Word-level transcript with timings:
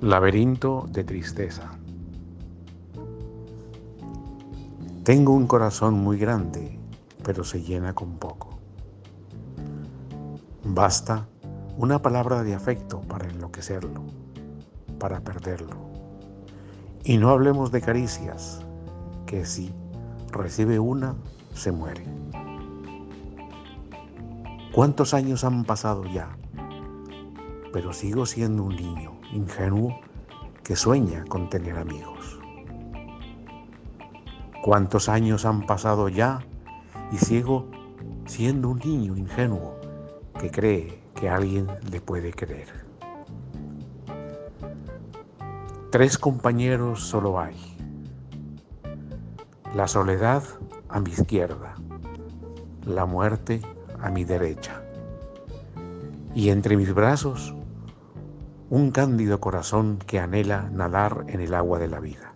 Laberinto 0.00 0.86
de 0.90 1.04
tristeza. 1.04 1.70
Tengo 5.02 5.32
un 5.32 5.46
corazón 5.46 5.94
muy 5.94 6.18
grande, 6.18 6.78
pero 7.22 7.44
se 7.44 7.62
llena 7.62 7.94
con 7.94 8.18
poco. 8.18 8.58
Basta 10.64 11.26
una 11.76 12.00
palabra 12.00 12.42
de 12.42 12.54
afecto 12.54 13.00
para 13.02 13.28
enloquecerlo, 13.28 14.02
para 14.98 15.20
perderlo. 15.20 15.76
Y 17.04 17.18
no 17.18 17.30
hablemos 17.30 17.70
de 17.72 17.80
caricias, 17.80 18.60
que 19.26 19.44
si 19.44 19.72
recibe 20.32 20.78
una, 20.78 21.14
se 21.54 21.72
muere. 21.72 22.04
¿Cuántos 24.74 25.14
años 25.14 25.44
han 25.44 25.62
pasado 25.62 26.02
ya? 26.04 26.36
Pero 27.72 27.92
sigo 27.92 28.26
siendo 28.26 28.64
un 28.64 28.74
niño 28.74 29.20
ingenuo 29.32 30.00
que 30.64 30.74
sueña 30.74 31.24
con 31.28 31.48
tener 31.48 31.78
amigos. 31.78 32.40
¿Cuántos 34.64 35.08
años 35.08 35.44
han 35.44 35.64
pasado 35.64 36.08
ya 36.08 36.40
y 37.12 37.18
sigo 37.18 37.70
siendo 38.26 38.70
un 38.70 38.80
niño 38.80 39.16
ingenuo 39.16 39.76
que 40.40 40.50
cree 40.50 41.00
que 41.14 41.28
alguien 41.28 41.68
le 41.92 42.00
puede 42.00 42.32
querer? 42.32 42.66
Tres 45.92 46.18
compañeros 46.18 47.00
solo 47.00 47.38
hay. 47.38 47.76
La 49.72 49.86
soledad 49.86 50.42
a 50.88 50.98
mi 50.98 51.12
izquierda, 51.12 51.76
la 52.84 53.06
muerte 53.06 53.60
a 54.04 54.10
mi 54.10 54.24
derecha. 54.24 54.82
Y 56.34 56.50
entre 56.50 56.76
mis 56.76 56.92
brazos 56.92 57.54
un 58.70 58.90
cándido 58.90 59.40
corazón 59.40 59.98
que 60.06 60.18
anhela 60.18 60.68
nadar 60.72 61.24
en 61.28 61.40
el 61.40 61.54
agua 61.54 61.78
de 61.78 61.88
la 61.88 62.00
vida. 62.00 62.34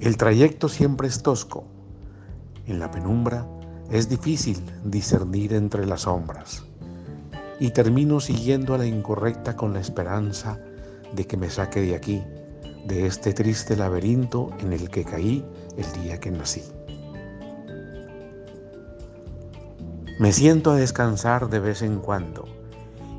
El 0.00 0.16
trayecto 0.16 0.68
siempre 0.68 1.08
es 1.08 1.22
tosco. 1.22 1.64
En 2.66 2.78
la 2.78 2.90
penumbra 2.90 3.46
es 3.90 4.08
difícil 4.08 4.58
discernir 4.84 5.52
entre 5.52 5.84
las 5.84 6.02
sombras. 6.02 6.64
Y 7.58 7.70
termino 7.70 8.18
siguiendo 8.20 8.74
a 8.74 8.78
la 8.78 8.86
incorrecta 8.86 9.56
con 9.56 9.74
la 9.74 9.80
esperanza 9.80 10.58
de 11.14 11.26
que 11.26 11.36
me 11.36 11.50
saque 11.50 11.82
de 11.82 11.94
aquí, 11.94 12.22
de 12.86 13.06
este 13.06 13.34
triste 13.34 13.76
laberinto 13.76 14.50
en 14.60 14.72
el 14.72 14.88
que 14.88 15.04
caí 15.04 15.44
el 15.76 16.02
día 16.02 16.18
que 16.18 16.30
nací. 16.30 16.62
Me 20.20 20.34
siento 20.34 20.72
a 20.72 20.76
descansar 20.76 21.48
de 21.48 21.60
vez 21.60 21.80
en 21.80 21.98
cuando 21.98 22.44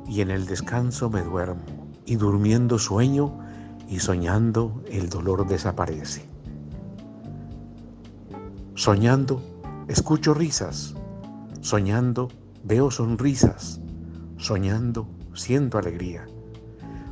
y 0.07 0.21
en 0.21 0.29
el 0.29 0.45
descanso 0.45 1.09
me 1.09 1.23
duermo, 1.23 1.63
y 2.05 2.15
durmiendo 2.15 2.77
sueño, 2.77 3.39
y 3.89 4.01
soñando 4.01 4.83
el 4.87 5.09
dolor 5.09 5.47
desaparece. 5.47 6.29
Soñando, 8.75 9.41
escucho 9.87 10.35
risas, 10.35 10.93
soñando, 11.61 12.27
veo 12.63 12.91
sonrisas, 12.91 13.81
soñando, 14.37 15.07
siento 15.33 15.79
alegría, 15.79 16.27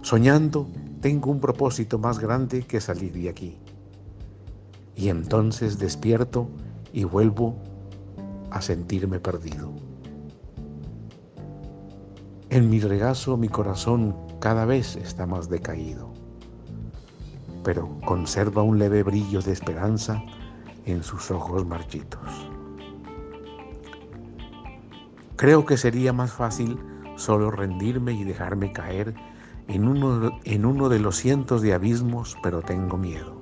soñando, 0.03 0.69
tengo 1.01 1.31
un 1.31 1.39
propósito 1.39 1.97
más 1.97 2.19
grande 2.19 2.61
que 2.61 2.79
salir 2.79 3.13
de 3.13 3.27
aquí. 3.27 3.57
Y 4.95 5.09
entonces 5.09 5.79
despierto 5.79 6.47
y 6.93 7.05
vuelvo 7.05 7.55
a 8.51 8.61
sentirme 8.61 9.19
perdido. 9.19 9.73
En 12.49 12.69
mi 12.69 12.79
regazo 12.79 13.37
mi 13.37 13.47
corazón 13.47 14.15
cada 14.39 14.65
vez 14.65 14.95
está 14.95 15.25
más 15.25 15.49
decaído, 15.49 16.11
pero 17.63 17.99
conserva 18.05 18.63
un 18.63 18.79
leve 18.79 19.03
brillo 19.03 19.41
de 19.41 19.51
esperanza 19.51 20.23
en 20.85 21.03
sus 21.03 21.29
ojos 21.29 21.65
marchitos. 21.65 22.49
Creo 25.35 25.65
que 25.65 25.77
sería 25.77 26.11
más 26.11 26.33
fácil 26.33 26.79
solo 27.15 27.51
rendirme 27.51 28.13
y 28.13 28.23
dejarme 28.23 28.71
caer 28.71 29.13
en 29.67 29.87
uno, 29.87 30.31
en 30.43 30.65
uno 30.65 30.89
de 30.89 30.99
los 30.99 31.17
cientos 31.17 31.61
de 31.61 31.73
abismos, 31.73 32.35
pero 32.41 32.61
tengo 32.61 32.97
miedo. 32.97 33.39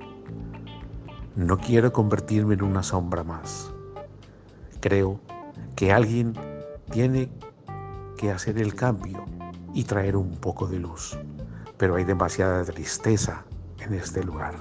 No 1.34 1.58
quiero 1.58 1.92
convertirme 1.92 2.54
en 2.54 2.62
una 2.62 2.82
sombra 2.82 3.24
más. 3.24 3.72
Creo 4.80 5.20
que 5.74 5.92
alguien 5.92 6.34
tiene 6.90 7.30
que 8.16 8.30
hacer 8.30 8.58
el 8.58 8.74
cambio 8.74 9.24
y 9.74 9.84
traer 9.84 10.16
un 10.16 10.36
poco 10.36 10.66
de 10.66 10.78
luz. 10.78 11.18
Pero 11.76 11.96
hay 11.96 12.04
demasiada 12.04 12.64
tristeza 12.64 13.44
en 13.80 13.94
este 13.94 14.22
lugar. 14.22 14.54